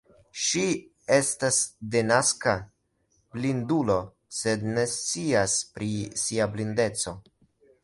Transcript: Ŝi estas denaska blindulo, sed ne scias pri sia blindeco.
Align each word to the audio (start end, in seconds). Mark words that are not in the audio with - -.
Ŝi 0.43 0.61
estas 1.17 1.59
denaska 1.95 2.55
blindulo, 3.37 3.99
sed 4.41 4.67
ne 4.73 4.89
scias 4.97 5.61
pri 5.77 5.93
sia 6.25 6.51
blindeco. 6.57 7.17